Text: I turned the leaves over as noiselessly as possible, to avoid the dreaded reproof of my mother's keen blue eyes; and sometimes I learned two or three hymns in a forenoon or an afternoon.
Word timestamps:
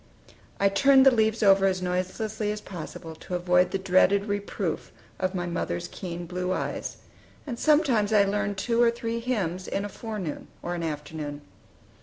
I 0.59 0.67
turned 0.67 1.05
the 1.05 1.11
leaves 1.13 1.43
over 1.43 1.67
as 1.67 1.79
noiselessly 1.79 2.51
as 2.51 2.59
possible, 2.59 3.13
to 3.17 3.35
avoid 3.35 3.69
the 3.69 3.77
dreaded 3.77 4.25
reproof 4.25 4.91
of 5.19 5.35
my 5.35 5.45
mother's 5.45 5.87
keen 5.87 6.25
blue 6.25 6.51
eyes; 6.53 6.97
and 7.45 7.59
sometimes 7.59 8.11
I 8.11 8.23
learned 8.23 8.57
two 8.57 8.81
or 8.81 8.89
three 8.89 9.19
hymns 9.19 9.67
in 9.67 9.85
a 9.85 9.89
forenoon 9.89 10.47
or 10.63 10.73
an 10.73 10.81
afternoon. 10.81 11.41